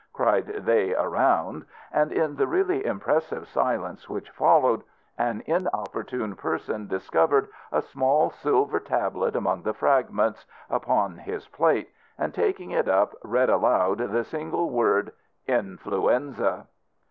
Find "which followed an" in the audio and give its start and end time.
4.09-5.43